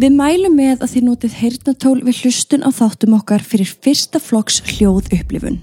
[0.00, 4.62] Við mælum með að þið notið heyrnatól við hlustun á þáttum okkar fyrir fyrsta flokks
[4.66, 5.60] hljóð upplifun.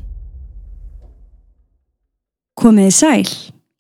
[2.60, 3.28] Komiði sæl,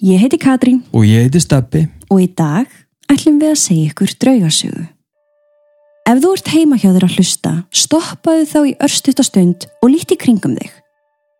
[0.01, 1.87] ég heiti Katrín Og ég heiti Steppi.
[2.09, 2.67] og í dag
[3.11, 4.85] ætlum við að segja ykkur draugasögu.
[6.09, 10.55] Ef þú ert heima hjá þér að hlusta, stoppaðu þá í örstutastund og líti kringum
[10.57, 10.71] þig.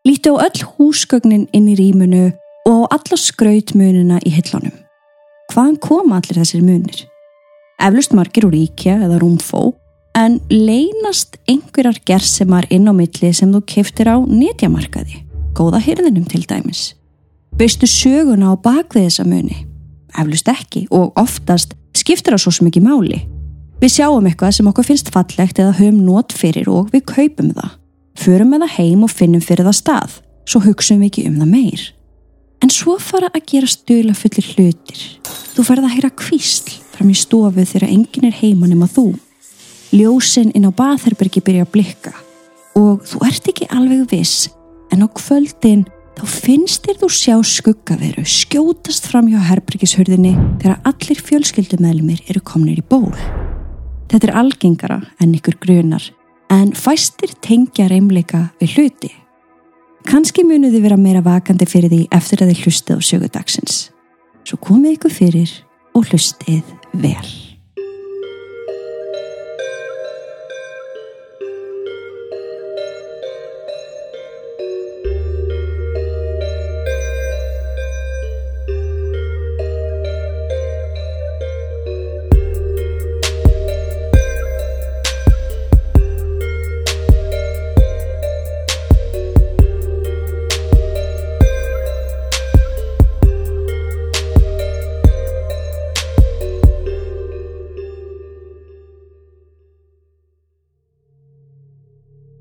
[0.05, 2.30] Líti á öll húsgögnin inn í rýmunu
[2.70, 4.76] og á alla skrautmununa í hillunum.
[5.50, 7.09] Hvaðan koma allir þessir munir?
[7.80, 9.73] Eflust margir úr íkja eða rúmfó,
[10.18, 15.24] en leynast einhverjar gersemar inn á milli sem þú keftir á netjamarkaði,
[15.56, 16.93] góða hyrðinum til dæmis.
[17.56, 19.65] Veistu söguna á bakvið þessa muni?
[20.20, 23.21] Eflust ekki og oftast skiptir það svo sem ekki máli.
[23.79, 27.78] Við sjáum eitthvað sem okkur finnst fallegt eða höfum nót fyrir og við kaupum það.
[28.20, 31.54] Förum með það heim og finnum fyrir það stað, svo hugsaum við ekki um það
[31.54, 31.86] meir.
[32.59, 35.04] En svo fara að gera stula fullir hlutir.
[35.56, 39.14] Þú farið að heyra kvísl fram í stofu þegar enginn er heima nema þú.
[39.95, 42.12] Ljósin inn á baðherbergi byrja að blikka
[42.78, 44.50] og þú ert ekki alveg viss
[44.94, 45.88] en á kvöldin
[46.20, 52.82] þá finnst þér þú sjá skuggaveru skjótast fram hjá herbergishurðinni þegar allir fjölskyldumæðlumir eru komnir
[52.82, 53.16] í ból.
[54.12, 56.06] Þetta er algengara en ykkur grunar
[56.52, 59.12] en fæstir tengja reymleika við hluti.
[60.08, 63.78] Kanski munið þið vera meira vakandi fyrir því eftir að þið hlustið á sögudagsins.
[64.47, 65.53] Svo komið ykkur fyrir
[65.97, 67.48] og hlustið vel.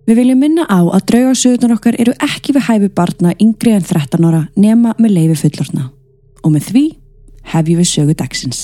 [0.09, 4.25] Við viljum minna á að draugarsöðunar okkar eru ekki við hæfi barna yngri en 13
[4.25, 5.91] ára nema með leifi fullorna.
[6.41, 6.85] Og með því
[7.53, 8.63] hefjum við sögu dagsins.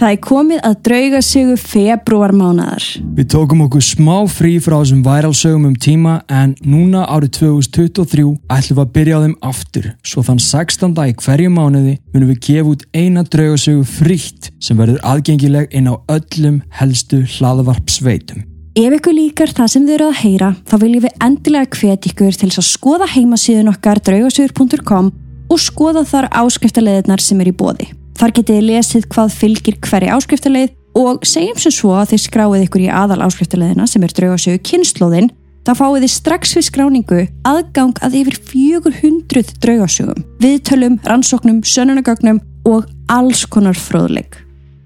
[0.00, 2.84] Það er komið að draugasögu februar mánaðar.
[3.18, 8.78] Við tókum okkur smá frí frá þessum væralsögum um tíma en núna árið 2023 ætlum
[8.78, 9.90] við að byrja á þeim aftur.
[10.00, 10.96] Svo þann 16.
[11.04, 16.00] í hverju mánuði munum við gefa út eina draugasögu frítt sem verður aðgengileg inn á
[16.16, 18.48] öllum helstu hlaðvarpsveitum.
[18.80, 22.40] Ef ykkur líkar það sem þið eru að heyra, þá viljum við endilega hvetja ykkur
[22.40, 25.12] til að skoða heimasíðun okkar draugasögur.com
[25.50, 27.92] og skoða þar áskriftarleiðirnar sem er í bóði.
[28.20, 32.82] Þar getið lesið hvað fylgir hverja áskriftarleið og segjum sem svo að þið skráið ykkur
[32.84, 35.30] í aðal áskriftarleiðina sem er draugasögu kynnslóðin,
[35.64, 42.90] þá fáið þið strax við skráningu aðgang að yfir 400 draugasögum, viðtölum, rannsóknum, sönunagögnum og
[43.08, 44.36] alls konar fróðleik.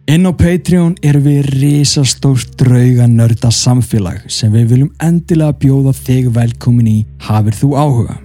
[0.07, 6.31] Inn á Patreon erum við risastórt drauga nörda samfélag sem við viljum endilega bjóða þig
[6.39, 8.21] velkomin í hafið þú áhuga.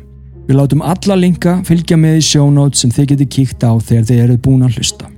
[0.49, 4.21] Við látum alla linka fylgja með í sjónót sem þið geti kíkt á þegar þið
[4.23, 5.09] eruð búin að hlusta.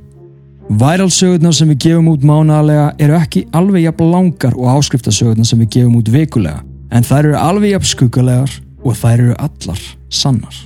[0.81, 5.71] Væralsögurnar sem við gefum út mánalega eru ekki alveg jafn langar og áskriftasögurnar sem við
[5.77, 6.59] gefum út vikulega
[6.91, 9.81] en þær eru alveg jafn skuggalegar og þær eru allar
[10.11, 10.61] sannar.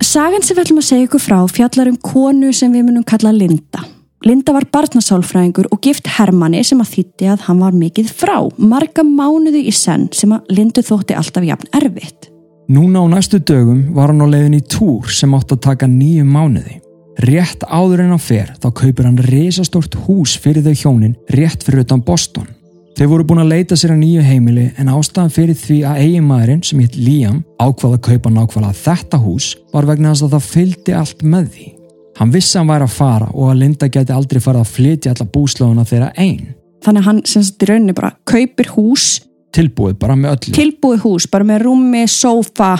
[0.00, 3.36] Sagan sem við ætlum að segja ykkur frá fjallar um konu sem við munum kalla
[3.36, 3.84] Linda.
[4.24, 9.04] Linda var barnasálfræðingur og gift Hermanni sem að þýtti að hann var mikið frá, marga
[9.04, 12.30] mánuði í senn sem að Lindu þótti alltaf jafn erfitt.
[12.68, 16.24] Núna á næstu dögum var hann á leiðin í túr sem átt að taka nýju
[16.24, 16.80] mánuði.
[17.20, 21.84] Rétt áður en hann fer þá kaupir hann risastórt hús fyrir þau hjónin rétt fyrir
[21.84, 22.48] utan Boston.
[22.96, 26.64] Þau voru búin að leita sér að nýju heimili en ástæðan fyrir því að eiginmaðurinn
[26.64, 30.96] sem hitt Liam ákvaða að kaupa nákvæmlega þetta hús var vegna þess að það fylgdi
[31.02, 31.70] allt með því.
[32.14, 35.14] Hann vissi að hann væri að fara og að Linda geti aldrei farið að flytja
[35.14, 36.54] alla búslóðuna þeirra einn.
[36.84, 39.08] Þannig að hann sem sagt í rauninni bara kaupir hús,
[39.54, 40.54] Tilbúið bara með öllu.
[40.56, 42.72] tilbúið hús, bara með rúmi, sófa,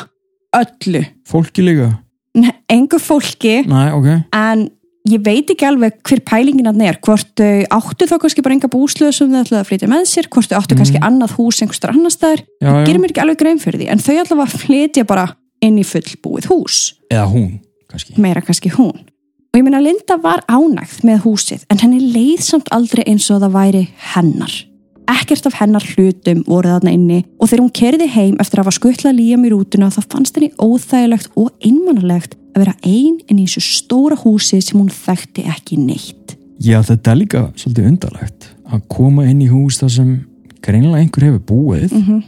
[0.54, 1.04] öllu.
[1.28, 1.90] Fólki líka?
[2.34, 4.08] Nei, Engu fólki, Næ, ok.
[4.34, 4.64] en
[5.06, 8.70] ég veit ekki alveg hver pælingin að er, hvort þau áttu þá kannski bara enga
[8.72, 11.92] búslöðu sem þau ætlaði að flytja með sér, hvort þau áttu kannski annað hús einhverstar
[11.94, 12.84] annar staðar, Já, já.
[12.88, 15.26] gerir mér ekki alveg grein fyrir því, en þau allavega flytja bara
[15.62, 16.80] inn í fullbúið hús.
[17.12, 17.60] Eða hún,
[17.92, 18.16] kannski.
[18.18, 19.04] meira kannski hún.
[19.54, 23.38] Og ég meina Linda var ánægð með húsið en henni leið samt aldrei eins og
[23.44, 23.82] það væri
[24.16, 24.50] hennar.
[25.10, 28.76] Ekkert af hennar hlutum voru þarna inni og þegar hún kerði heim eftir að hafa
[28.78, 33.46] skuttlað líjam í rútuna þá fannst henni óþægilegt og einmannalegt að vera ein inn í
[33.46, 36.36] þessu stóra húsi sem hún þekkti ekki neitt.
[36.62, 40.14] Já, þetta er líka svolítið undarlegt að koma inn í hús þar sem
[40.64, 42.22] greinilega einhver hefur búið Mm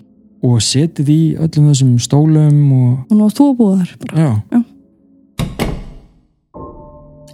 [0.46, 3.94] og setið í öllum þessum stólum og Og nú þú búið þar.
[4.05, 4.43] bara.
[4.52, 4.61] já,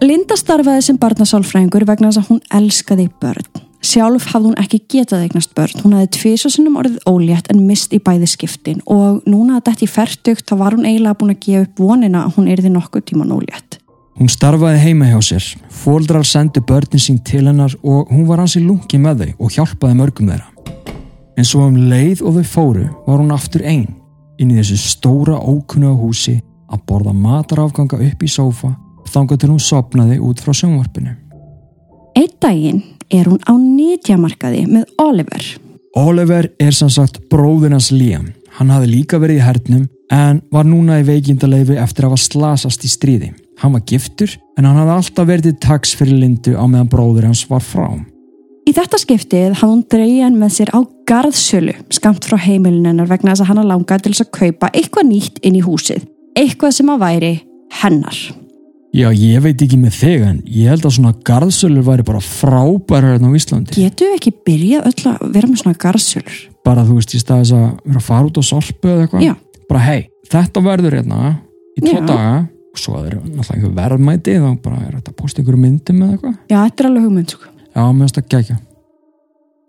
[0.02, 3.50] Linda starfaði sem barnasálfræðingur vegna þess að hún elskaði börn.
[3.82, 5.80] Sjálf hafði hún ekki getað eignast börn.
[5.82, 9.88] Hún hafði tviðsvarsinnum orðið ólétt en mist í bæði skiptin og núna að þetta í
[9.90, 13.34] færtugt þá var hún eiginlega búin að gefa upp vonina að hún erði nokkuð tíman
[13.34, 13.80] ólétt.
[14.20, 18.62] Hún starfaði heima hjá sér, fóldrar sendi börnin sín til hennar og hún var hansi
[18.62, 20.46] lungi með þau og hjálpaði mörgum þeirra.
[21.34, 23.88] En svo um leið og þau fóru var hún aftur einn
[24.38, 26.36] inn í þessu stóra ókunnuga húsi
[26.70, 28.76] að borða matarafganga upp í sófa
[29.12, 31.16] þanga til hún sopnaði út frá sjónvarpinu.
[32.16, 32.82] Eitt daginn
[33.12, 35.48] er hún á nýtjamarkaði með Oliver.
[35.98, 38.30] Oliver er sem sagt bróðinans Liam.
[38.56, 42.84] Hann hafði líka verið í hernum en var núna í veikindaleifi eftir að hafa slasast
[42.84, 43.32] í stríði.
[43.60, 47.44] Hann var giftur en hann hafði alltaf verið taks fyrir Lindu á meðan bróður hans
[47.48, 47.86] var frá.
[48.62, 53.44] Í þetta skiptið hafði hún dreyjan með sér á garðsölu skamt frá heimilinennar vegna þess
[53.44, 56.06] að hann langaði til þess að kaupa eitthvað nýtt inn í húsið.
[56.38, 57.32] Eitthvað sem að væri
[57.82, 58.20] hennar.
[58.92, 63.14] Já, ég veit ekki með þig en ég held að svona garðsölur væri bara frábæra
[63.14, 63.72] hérna á Íslandi.
[63.78, 66.34] Getu ekki byrjað öll að vera með svona garðsölur?
[66.68, 69.24] Bara þú veist í staðis að vera að fara út á sorpu eða eitthvað.
[69.24, 69.32] Já.
[69.72, 71.32] Bara hei, þetta verður hérna
[71.72, 72.04] í tvo Já.
[72.10, 76.04] daga og svo er náttúrulega einhver verðmæti þá bara er þetta að posta einhverju myndum
[76.04, 76.36] eða eitthvað.
[76.52, 77.32] Já, þetta er alveg hugmynd.
[77.32, 77.50] Sko.
[77.72, 78.60] Já, mér finnst það gegja.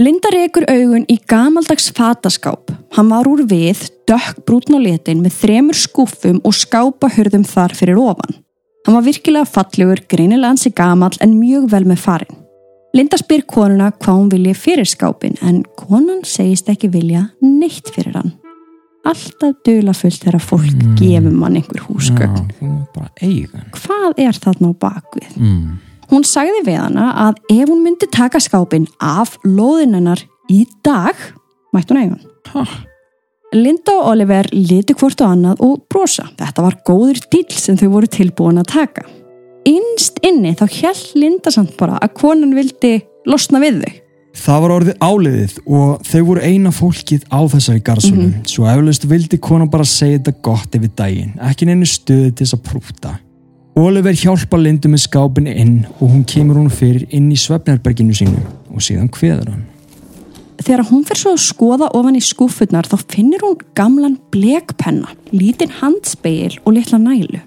[0.03, 2.75] Linda rekur augun í gamaldags fataskáp.
[2.97, 8.42] Hann var úr við, dökkbrútn og letin með þremur skúfum og skápahurðum þar fyrir ofan.
[8.85, 12.39] Hann var virkilega fallegur, greinilega hansi gamal en mjög vel með farin.
[12.93, 18.13] Linda spyr konuna hvað hún vilja fyrir skápin en konan segist ekki vilja neitt fyrir
[18.19, 18.33] hann.
[19.07, 20.95] Alltaf dula fullt þegar fólk Mm.
[20.99, 22.45] gefur mann einhver húsgögn.
[22.61, 22.85] Hann.
[23.71, 25.33] Hvað er þarna á bakvið?
[25.37, 25.79] Mm.
[26.11, 31.15] Hún sagði við hana að ef hún myndi taka skápin af lóðinennar í dag,
[31.73, 32.29] mætti hún eiga hann.
[32.53, 32.65] Ha,
[33.53, 36.25] Linda og Oliver litu hvort á annað og brosa.
[36.39, 39.03] Þetta var góður dýl sem þau voru tilbúin að taka.
[39.69, 42.97] Innst inni þá hjælt Linda samt bara að konan vildi
[43.29, 43.99] losna við þau.
[44.43, 48.29] Það var orðið áliðið og þau voru eina fólkið á þessari garðsölu.
[48.49, 52.57] Svo eflaust vildi konan bara segja þetta gott yfir daginn, ekki neinu stöði til þess
[52.57, 53.13] að prúta.
[53.77, 58.41] Oliver hjálpa Lindu með skápin inn og hún kemur hún fyrir inn í svefnherberginu sínu
[58.73, 59.63] og síðan kveður hann.
[60.63, 65.73] Þegar hún fer svo að skoða ofan í skúfurnar þá finnir hún gamlan blekpenna, lítinn
[65.81, 67.41] handspeil og litla nælu.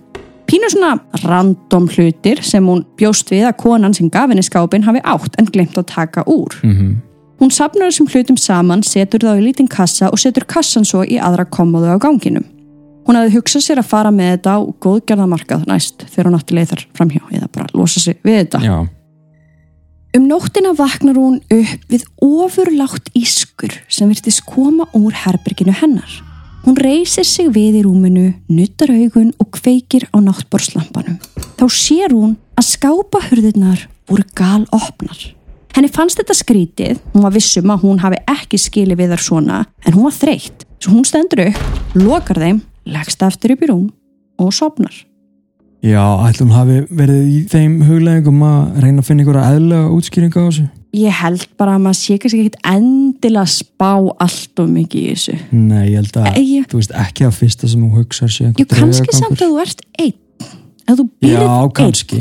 [0.47, 0.93] Pínu svona
[1.25, 5.49] random hlutir sem hún bjóst við að konan sem gaf henni skápin hafi átt en
[5.51, 6.55] glemt að taka úr.
[6.63, 6.97] Mm
[7.37, 11.19] Hún sapnar þessum hlutum saman, setur þá í lítinn kassa og setur kassan svo í
[11.21, 12.47] aðra komodu á ganginum.
[13.07, 16.71] Hún hafði hugsað sér að fara með þetta á góðgerðamarkað næst þegar hún átti leið
[16.73, 18.63] þar framhjá eða bara losa sig við þetta.
[18.65, 18.77] Já,
[20.17, 26.09] Um nóttina vaknar hún upp við ofurlátt ískur sem virtist koma úr herberginu hennar.
[26.65, 31.19] Hún reysir sig við í rúminu, nuttar augun og kveikir á náttborslampanum.
[31.61, 35.21] Þá sér hún að skápahurðirnar voru gal opnar.
[35.77, 39.59] Henni fannst þetta skrítið, hún var vissum að hún hafi ekki skilið við þar svona,
[39.85, 40.65] en hún var þreytt.
[40.81, 41.61] Svo hún stendur upp,
[41.93, 43.85] lokar þeim, leggst aftur upp í rúm
[44.41, 44.97] og sopnar.
[45.83, 50.47] Já, ætlum hafi verið í þeim hugleggingum að reyna að finna einhverja eðlega útskýringa á
[50.49, 50.67] þessu.
[50.97, 53.91] Ég held bara að maður sé kannski ekkit endilega að spá
[54.25, 55.35] allt og mikið í þessu.
[55.53, 58.65] Nei, ég held að, Ég, þú veist, ekki að fyrsta sem hún hugsar sé jú,
[58.71, 60.17] kannski samt að þú ert einn.
[60.87, 61.73] Að þú byrðið Já, einn.
[61.77, 62.21] kannski.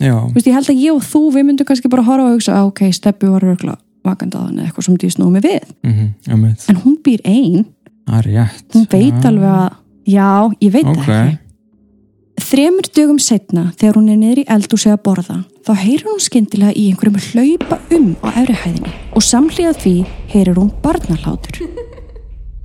[0.00, 2.34] Já, Þú veist, ég held að ég og þú, við myndum kannski bara horfa og
[2.38, 5.62] hugsa, "Ah, ok, steppi var örgla vakandaðan eða eitthvað sem því snúið mig við.
[5.84, 6.14] mm
[6.68, 7.64] En hún býr einn,
[8.08, 8.64] það er rétt.
[8.72, 9.28] hún veit Já.
[9.28, 9.72] alveg að,
[10.06, 10.96] já, ég veit Ok.
[10.96, 11.38] það ekki.
[12.50, 16.72] Þremur dögum setna, þegar hún er niður í eldúsi að borða, þá heyrir hún skyndilega
[16.74, 19.92] í einhverjum hlaupa um á efrihæðinni og samhliða því
[20.32, 21.60] heyrir hún barnahlátur.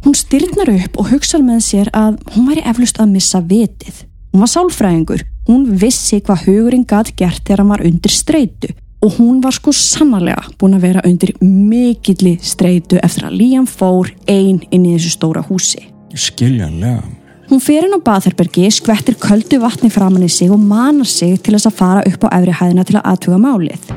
[0.02, 4.00] Hún styrnar upp og hugsa með sér að hún væri eflust að missa vitið.
[4.34, 8.72] Hún var sálfræðingur, hún vissi hvað hugurinn gat gert þegar hann var undir streitu
[9.06, 14.10] og hún var sko sannarlega búin að vera undir mikilli streitu eftir að Líam fór
[14.26, 15.84] ein inn í þessu stóra húsi.
[16.18, 17.04] Skiljanlega.
[17.46, 21.54] Hún fer inn á baðherbergi, skvettir köldu vatni framann í sig og manar sig til
[21.54, 23.92] þess að fara upp á efri hæðina til að aðtuga málið.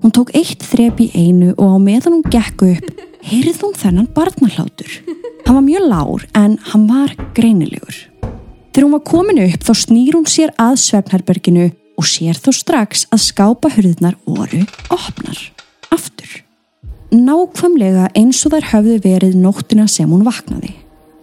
[0.00, 4.08] Hún tók eitt þrep í einu og á meðan hún gekk upp, heyrið hún þennan
[4.16, 4.92] barnahlátur.
[5.44, 7.98] Hann var mjög lár en hann var greinilegur.
[8.72, 13.04] Þegar hún var komin upp þá snýr hún sér að svefnherberginu og sér þó strax
[13.12, 14.62] að skápa hurðnar voru
[14.94, 15.38] opnar.
[15.92, 16.42] Aftur.
[17.12, 20.74] Nákvæmlega eins og þær höfðu verið nóttina sem hún vaknaði.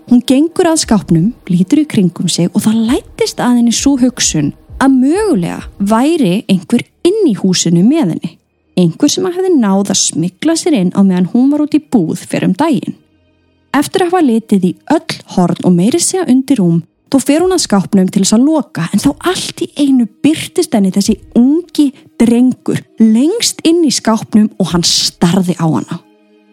[0.10, 4.52] Hún gengur að skápnum, lítur í kringum sig og það lættist að henni svo hugsun
[4.84, 8.34] að mögulega væri einhver inn í húsinu með henni.
[8.80, 12.26] Einhver sem hefði náð að smikla sér inn á meðan hún var út í búð
[12.26, 12.98] fyrir um daginn.
[13.74, 16.82] Eftir að hafa litið í öll horn og meiri segja undir rúm,
[17.14, 20.74] Þó fer hún að skápnum til þess að loka en þá allt í einu byrtist
[20.74, 26.00] henni þessi ungi drengur lengst inn í skápnum og hann starði á hana.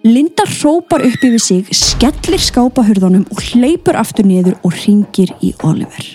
[0.04, 6.06] Linda hrópar upp yfir sig, skellir skápahurðunum og hleypur aftur niður og ringir í Oliver.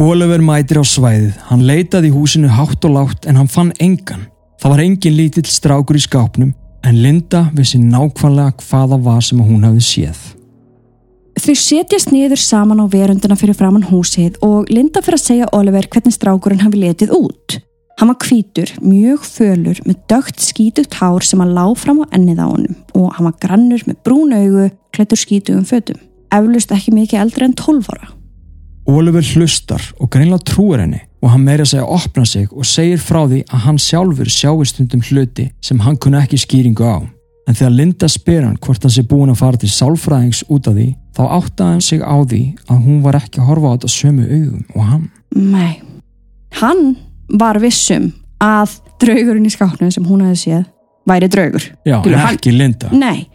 [0.00, 4.26] Oliver mætir á svæðið, hann leitaði í húsinu hátt og látt en hann fann engan.
[4.60, 6.52] Það var engin lítill strákur í skápnum
[6.84, 10.20] en Linda vissi nákvæmlega hvaða var sem hún hafði séð.
[11.40, 15.88] Þau setjast niður saman á verundina fyrir framann húsið og Linda fyrir að segja Oliver
[15.88, 17.60] hvernig strákurinn hafi letið út.
[18.00, 22.38] Hann var hvítur, mjög fölur, með dögt skítugt hár sem að lág fram á ennið
[22.40, 25.98] á honum og hann var grannur með brún augu, klættur skítugum fötum.
[26.32, 28.08] Eflust ekki mikið eldri en 12 ára.
[28.88, 33.02] Oliver hlustar og greinlega trúir henni og hann meira segja að opna sig og segir
[33.04, 37.04] frá því að hann sjálfur sjáistundum hluti sem hann kunna ekki skýringu á.
[37.44, 40.78] En þegar Linda spyr hann hvort hann sé búin að fara til sálfræðings út af
[40.78, 43.94] því, þá áttaði hann sig á því að hún var ekki að horfa á þetta
[43.98, 45.06] sömu augum og hann.
[45.36, 45.72] Nei,
[46.64, 46.84] hann
[47.38, 48.10] var vissum
[48.42, 50.64] að draugurinn í skápnum sem hún hefði séð
[51.10, 51.64] væri draugur.
[51.86, 52.90] Já, en ekki Linda.
[52.92, 53.26] Nei,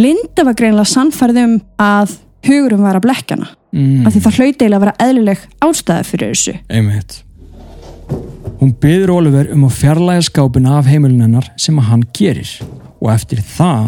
[0.00, 2.14] Linda var greinlega sannfærið um að
[2.46, 3.48] hugurum var að blekkjana.
[3.72, 6.54] Mm, Af því það hlaut eiginlega að vera eðlileg ástæða fyrir þessu.
[6.70, 7.22] einmitt.
[8.60, 12.50] Hún byður Oliver um að fjarlæga skápina af heimilin hennar sem að hann gerir
[13.00, 13.86] og eftir það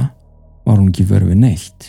[0.64, 1.88] var hún ekki verið neitt.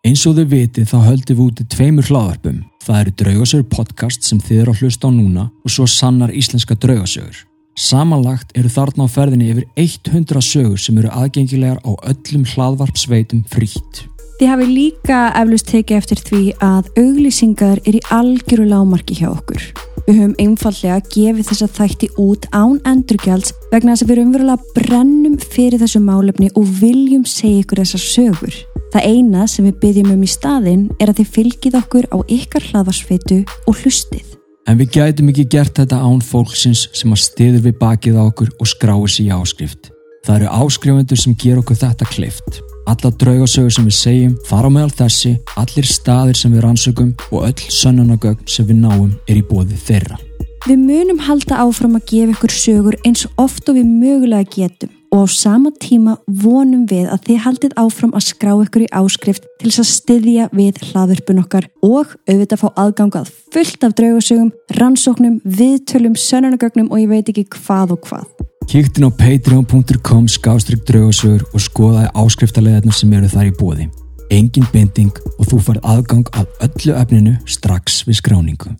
[0.00, 2.60] Eins og þau vitið þá höldum við úti tveimur hlaðarpum.
[2.80, 6.72] Það eru Draugasögur podcast sem þið eru að hlusta á núna og svo sannar íslenska
[6.80, 7.42] draugasögur.
[7.76, 14.06] Samanlagt eru þarna á ferðinni yfir 100 sögur sem eru aðgengilegar á öllum hlaðvarpsveitum frítt.
[14.40, 19.68] Þið hafi líka eflust tekið eftir því að auglýsingar er í algjöru lámarki hjá okkur.
[20.08, 25.36] Við höfum einfallega gefið þessa þætti út án endurgjalds vegna þess að við umverulega brennum
[25.44, 28.62] fyrir þessu málefni og viljum segja ykkur þessar sögur.
[28.90, 32.64] Það eina sem við byggjum um í staðinn er að þið fylgið okkur á ykkar
[32.72, 33.38] hlaðvarsfeitu
[33.70, 34.26] og hlustið.
[34.66, 38.50] En við gætum ekki gert þetta án fólksins sem að stiður við bakið á okkur
[38.58, 39.92] og skráir sér í áskrift.
[40.26, 42.60] Það eru áskrifundur sem ger okkur þetta klift.
[42.90, 47.66] Alla draugasögur sem við segjum, fara meðal þessi, allir staðir sem við rannsökum og öll
[47.70, 50.18] sönnunagögn sem við náum er í bóði þeirra.
[50.66, 55.26] Við munum halda áfram að gefa ykkur sögur eins oft og við mögulega getum og
[55.26, 59.70] á sama tíma vonum við að þið haldið áfram að skrá ykkur í áskrift til
[59.70, 66.14] þess að styðja við hlaðurpun okkar og auðvitað fá aðgangað fullt af draugasögum, rannsóknum, viðtölum,
[66.14, 68.28] sönunagögnum og ég veit ekki hvað og hvað.
[68.70, 73.88] Kíktin á patreon.com skástrygg draugasögur og skoðaði áskriftarleðarnir sem eru þar í bóði.
[74.30, 78.76] Engin binding og þú fær aðgang af öllu efninu strax við skráningu.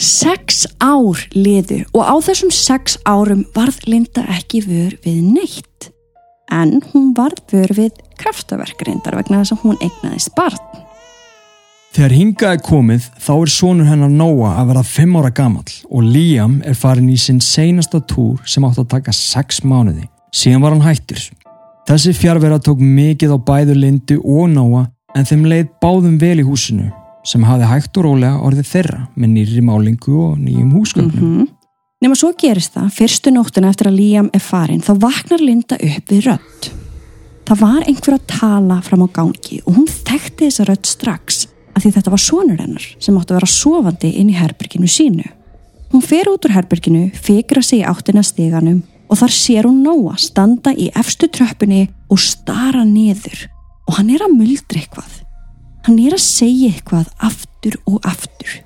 [0.00, 5.90] Sex ár liðu og á þessum sex árum varð Linda ekki vör við neitt.
[6.48, 10.62] En hún varð vör við kraftaverk reyndar vegna þess að hún eignaðist barn.
[11.92, 16.08] Þegar hingað er komið þá er sonur hennar Nóa að vera 5 ára gamall og
[16.08, 20.06] Liam er farin í sinn seinasta túr sem átt að taka 6 mánuði.
[20.32, 21.26] Síðan var hann hættur.
[21.90, 26.48] Þessi fjárvera tók mikið á bæðu Lindu og Nóa en þeim leið báðum vel í
[26.48, 26.88] húsinu
[27.24, 31.24] sem hafði hægt og rólega orðið þeirra með nýri málingu og nýjum húsgögnum.
[31.24, 31.48] Mm
[32.00, 36.06] Nefna svo gerist það, fyrstu nóttina eftir að Liam er farin, þá vaknar Linda upp
[36.08, 36.68] við rödd.
[37.44, 41.42] Það var einhver að tala fram á gangi og hún þekkti þessa rödd strax
[41.74, 45.28] að því þetta var sonur hennar sem átti að vera sofandi inn í herberginu sínu.
[45.92, 50.16] Hún fer út úr herberginu, fikra sig í áttina steganum og þar sér hún Nóa
[50.16, 53.44] standa í efstu tröppunni og stara niður
[53.90, 55.20] og hann er að muldra eitthvað.
[55.86, 58.58] Hann er að segja eitthvað aftur og aftur.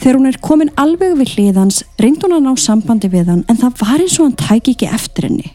[0.00, 3.60] Þegar hún er komin alveg við hliðans reynd hún að ná sambandi við hann en
[3.60, 5.52] það var eins og hann tæki ekki eftir henni.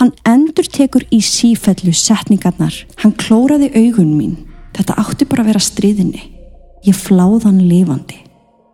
[0.00, 2.74] Hann endur tekur í sífellu setningarnar.
[3.02, 4.36] Hann klóraði augun mín.
[4.74, 6.24] Þetta átti bara að vera stríðinni.
[6.84, 8.18] Ég fláð hann lifandi.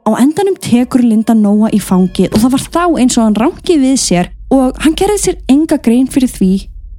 [0.09, 3.77] Á endanum tekur Linda Nóa í fangi og það var þá eins og hann rangi
[3.83, 6.53] við sér og hann gerði sér enga grein fyrir því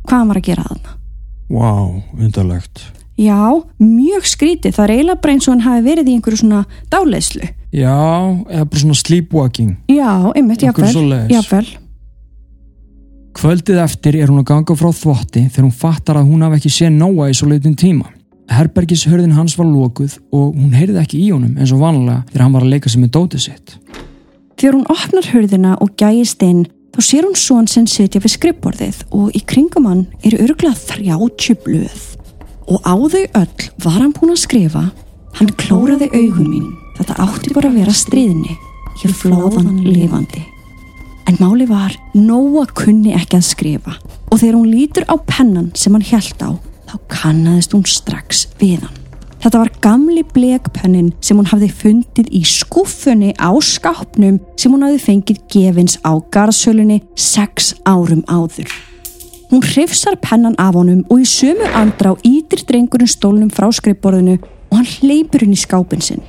[0.05, 0.97] hvað hann var að gera þarna.
[1.51, 2.85] Vá, wow, undarlegt.
[3.21, 4.73] Já, mjög skrítið.
[4.73, 7.49] Það er eiginlega bara eins og hann hafi verið í einhverju svona dáleyslu.
[7.71, 7.97] Já,
[8.49, 9.75] eða bara svona sleepwalking.
[9.91, 11.27] Já, einmitt, jáfnvel.
[11.29, 11.67] Jáfnvel.
[13.37, 16.73] Kvöldið eftir er hún að ganga frá þvotti þegar hún fattar að hún hafi ekki
[16.73, 18.09] séð Nóa í svo leitin tíma.
[18.51, 22.57] Herbergishörðin hans var lokuð og hún heyrði ekki í honum eins og vanlega þegar hann
[22.57, 23.75] var að leika sig með dótið sitt.
[24.59, 29.05] Þegar hún opnar hurðina og gæjist inn, þá sér hún svon sinn sitja við skrippborðið
[29.15, 32.03] og í kringum hann eru 30 blöð.
[32.71, 34.85] Og á þau öll var hann búinn að skrifa,
[35.35, 38.55] hann klóraði augun mín, þetta átti bara að vera stríðinni,
[39.01, 40.45] ég flóðan lifandi.
[41.27, 43.97] En máli var, Nóa kunni ekki að skrifa
[44.31, 46.55] og þegar hún lítur á pennan sem hann hjælt á,
[46.87, 49.01] þá kannaðist hún strax við hann.
[49.41, 55.01] Þetta var gamli blekpennin sem hún hafði fundið í skuffunni á skápnum sem hún hafði
[55.07, 58.69] fengið gefins á garðsölunni sex árum áður.
[59.51, 64.37] Hún hrifsar pennan af honum og í sömu andra á ítir drengurinn stólnum frá skrifborðinu
[64.39, 66.21] og hann hleypur inn í skápin sinn.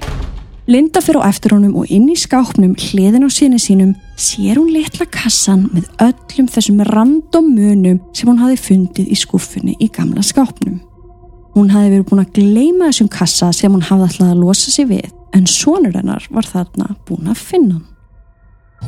[0.67, 4.73] Linda fyrir á eftir honum og inn í skápnum hliðin á síni sínum sér hún
[4.75, 10.27] litla kassan með öllum þessum random munum sem hún hafi fundið í skuffunni í gamla
[10.27, 10.81] skápnum.
[11.55, 14.91] Hún hafi verið búin að gleima þessum kassa sem hún hafði alltaf að losa sig
[14.91, 17.92] við en sonur hennar var þarna búin að finna hann.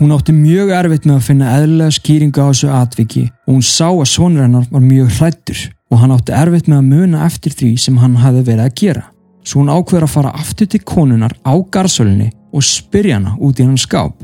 [0.01, 3.87] Hún átti mjög erfitt með að finna eðlilega skýringu á þessu atviki og hún sá
[3.87, 5.61] að sonur hennar var mjög hrættur
[5.93, 9.05] og hann átti erfitt með að muna eftir því sem hann hafi verið að gera.
[9.47, 13.69] Svo hún ákveður að fara aftur til konunar á garsölinni og spyrja hana út í
[13.69, 14.17] hann skáp.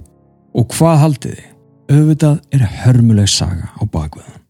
[0.59, 1.47] Og hvað haldið þið?
[1.91, 4.41] Öfutað er hörmuleg saga á bakveðan.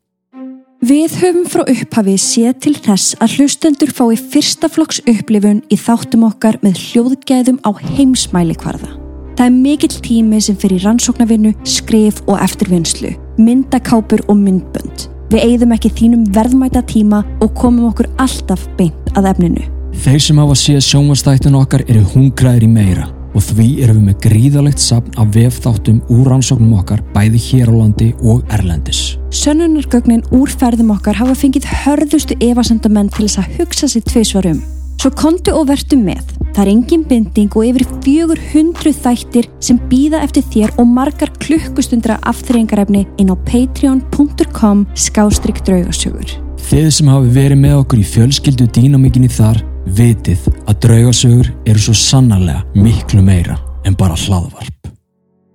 [0.80, 6.24] Við höfum frá upphafi séð til þess að hlustendur fái fyrsta flokks upplifun í þáttum
[6.30, 9.09] okkar með hljóðgæðum á heimsmæli kvarða.
[9.40, 15.06] Það er mikill tími sem fyrir rannsóknarvinnu, skrif og eftirvinnslu, myndakápur og myndbönd.
[15.32, 19.62] Við eigðum ekki þínum verðmæta tíma og komum okkur alltaf beint að efninu.
[20.02, 24.18] Þeir sem hafa séð sjónvastættun okkar eru hungraðir í meira og því erum við með
[24.26, 29.16] gríðalegt sapn af vefþáttum úr rannsóknum okkar bæði hér á landi og Erlendis.
[29.32, 34.60] Sönnunargögnin úr ferðum okkar hafa fengið hörðustu evasendamenn til þess að hugsa sér tviðsvarum.
[35.00, 36.20] Svo kontu og vertu með.
[36.52, 42.18] Það er engin binding og yfir 400 þættir sem býða eftir þér og margar klukkustundra
[42.28, 46.34] afþreyingarefni inn á patreon.com skástrygg draugasögur.
[46.68, 49.62] Þið sem hafi verið með okkur í fjölskyldu dýnamíkinni þar
[49.96, 53.56] vitið að draugasögur eru svo sannarlega miklu meira
[53.88, 54.79] en bara hlaðvarp.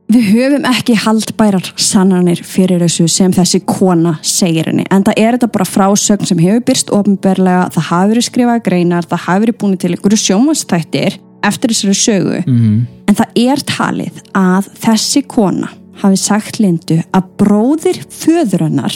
[0.05, 5.37] Við höfum ekki haldbærar sannanir fyrir þessu sem þessi kona segir henni en það er
[5.37, 9.57] þetta bara frásögn sem hefur byrst ofinberlega, það hafi verið skrifað greinar, það hafi verið
[9.63, 12.43] búin til einhverju sjómanstættir eftir þessari sögu.
[12.45, 12.79] Mm -hmm.
[13.07, 15.69] en það er talið að þessi kona
[16.01, 18.95] hafi sagt Lindu að bróðir föður hennar,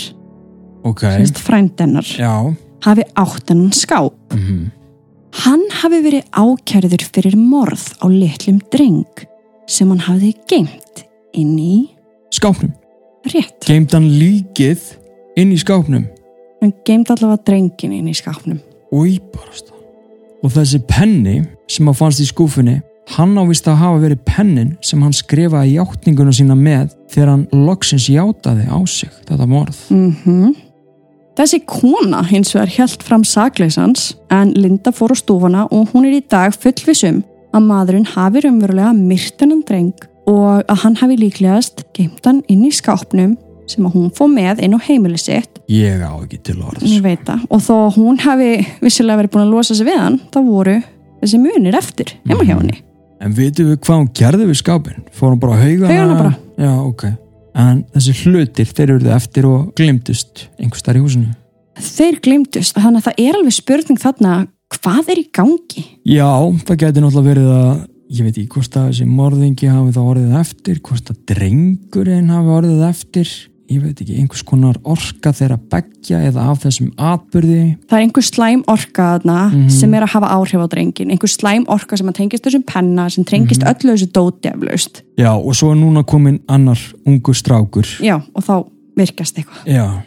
[0.83, 2.55] Ok, semst frænd hennar já.
[2.85, 4.13] hafi átt hennan skáp.
[4.33, 4.71] Mm
[5.45, 9.28] Hann hafi verið ákjærður fyrir morð á litlum dreng
[9.69, 11.05] sem hann hafi geimt
[11.37, 11.73] inn í
[12.33, 12.73] Skápnum.
[13.27, 13.65] rétt.
[13.67, 14.95] Geimt hann líkið
[15.39, 16.05] inn í skápnum.
[16.59, 18.59] Hann geimt allavega drengin inn í skápnum.
[18.95, 19.81] Új, barast það.
[20.43, 21.35] Og þessi penni
[21.69, 22.77] sem að fannst í skúfunni,
[23.15, 28.07] hann ávist að hafa verið pennin sem hann skrifaði játninguna sína með þegar hann loksins
[28.11, 29.85] játaði á sig þetta morð.
[29.93, 30.55] Mm
[31.39, 36.17] Þessi kona hins vegar helt fram sakleysans en Linda fór á stúfana og hún er
[36.17, 37.21] í dag fullvisum
[37.55, 39.93] að maðurinn hafi raunverulega myrt hennan dreng
[40.29, 43.37] og að hann hafi líklegast geimt hann inn í skápnum
[43.69, 46.85] sem að hún fór með inn á heimili sitt Ég á ekki til orðs.
[46.89, 49.99] ég veit það, og þó að hún hafi vissilega verið búin að losa sig við
[50.01, 50.77] hann þá voru
[51.21, 52.79] þessi munir eftir heima hjá henni
[53.19, 55.01] En vitum við hvað hún gerði við skápin?
[55.11, 56.29] Fór hún bara að hauga Hauga hana bara.
[56.55, 57.01] Já, ok.
[57.59, 61.33] En þessi hlutir, þeir eruðu eftir og glimtust einhvers þar í húsinu.
[61.83, 64.37] þeir glimtust, þannig að það er alveg spurning þarna
[64.73, 65.85] hvað er í gangi?
[66.07, 66.29] Já,
[66.65, 70.35] það geti náttúrulega verið að ég veit ekki hvort að þessi morðingi hafi það orðið
[70.39, 73.31] eftir, hvort að drengurinn hafi orðið eftir.
[73.69, 78.25] Ég veit ekki, einhvers konar orka þeirra begja eða af þessum atbyrði það er einhver
[78.25, 79.67] slæm orka þarna Mhm.
[79.69, 83.05] sem er að hafa áhrif á drengin einhver slæm orka sem að tengist þessum penna
[83.11, 83.69] sem tengist Mhm.
[83.69, 87.85] öllu þessu dóti eflaust Já, og svo er núna komin annar ungur strákur.
[88.01, 88.65] Já, og þá
[88.97, 89.65] virkast eitthvað.
[89.67, 90.01] Já,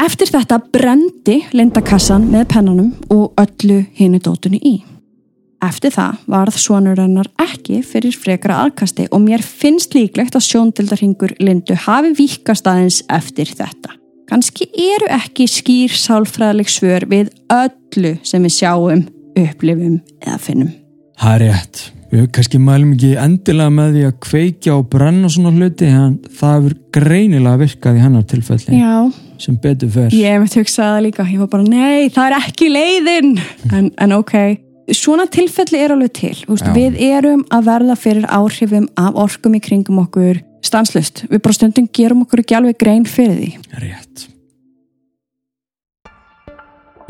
[0.00, 4.78] eftir þetta brendi Linda kassan með pennanum og öllu hinu dótunni í
[5.62, 11.36] Eftir það varð sonur hennar ekki fyrir frekara aðkasti og mér finnst líklegt að sjóndildarhingur
[11.38, 13.94] Lindu hafi vikast aðeins eftir þetta.
[14.26, 19.06] Kanski eru ekki skýr sálfræðileg svör við öllu sem við sjáum,
[19.38, 20.72] upplifum eða finnum.
[21.20, 25.52] það er rétt Við kannski mælum ekki endilega með því að kveikja og brenna svona
[25.54, 28.96] hluti en það hefur greinilega virkað í hennar tilfelli Já,
[29.40, 31.26] sem betur fer ég hef mitt hugsaði það líka.
[31.32, 33.32] Ég var bara, nei, það er ekki leiðin.
[33.72, 34.34] En, en ok,
[34.92, 36.34] svona tilfelli er alveg til.
[36.50, 41.24] Veist, við erum að verða fyrir áhrifum af orkum í kringum okkur stanslust.
[41.32, 43.50] Við bara stundum gerum okkur ekki alveg grein fyrir því.
[43.86, 44.28] Rétt.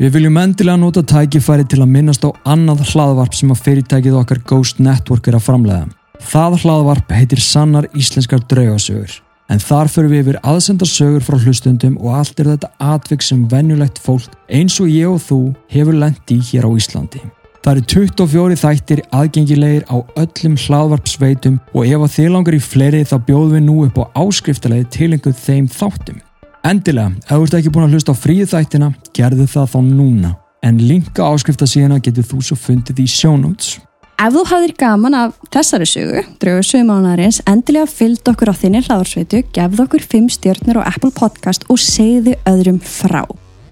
[0.01, 4.41] Við viljum endilega nota tækifæri til að minnast á annað hlaðvarp sem að fyrirtækið okkar
[4.49, 5.85] Ghost Network er að framlega.
[6.33, 9.19] Það hlaðvarp heitir Sannar Íslenskar draugasögur.
[9.51, 13.45] En þar fyrir við yfir aðsendar sögur frá hlustundum og allt er þetta atvik sem
[13.51, 15.39] venjulegt fólk eins og ég og þú
[15.75, 17.21] hefur lendi hér á Íslandi.
[17.63, 23.05] Það eru 24 þættir aðgengilegir á öllum hlaðvarpsveitum og ef að þið langar í fleiri
[23.07, 26.23] þá bjóðum við nú upp á áskriftalegi til einhver þeim þáttum.
[26.63, 30.31] Endilega, ef þú ert ekki búin að hlusta á fríu þættina, gerðu það þá núna.
[30.63, 33.79] en linka áskrifta síðana getur þú svo fundið í notes.
[34.15, 39.43] Ef þú hafðir gaman af þessari sögu, draugur sögumánarins, endilega fylgd okkur á þinni hláðarsveitu,
[39.51, 43.25] gefð okkur 5 stjórnir á Apple Podcast og segðu öðrum frá.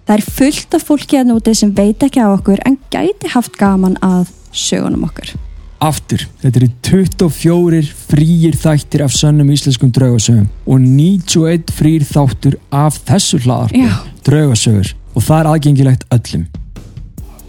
[0.03, 3.55] Það er fullt af fólki að nútið sem veit ekki á okkur en gæti haft
[3.55, 5.31] gaman að sögunum okkur.
[5.81, 12.99] Aftur, þetta eru 24 frýir þættir af sönnum íslenskum draugasögum og 91 frýr þáttur af
[13.07, 13.95] þessu hlaðarpi, Já.
[14.27, 16.45] draugasögur og það er aðgengilegt öllum.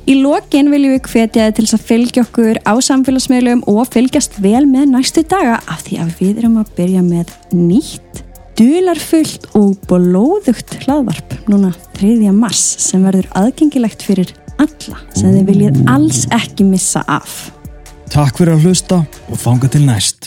[0.09, 4.65] Í lokin viljum við hvetja þið til að fylgja okkur á samfélagsmiðlum og fylgjast vel
[4.65, 8.25] með næstu daga af því að við erum að byrja með nýtt,
[8.57, 12.33] dularfullt og blóðugt hlaðvarp núna 3.
[12.33, 17.53] mars sem verður aðgengilegt fyrir alla sem þið viljið alls ekki missa af.
[18.13, 18.99] Takk fyrir að hlusta
[19.33, 20.27] og þanga til næst.